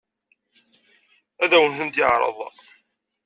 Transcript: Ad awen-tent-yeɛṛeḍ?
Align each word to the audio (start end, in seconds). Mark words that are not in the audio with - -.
Ad 1.43 1.51
awen-tent-yeɛṛeḍ? 1.57 2.37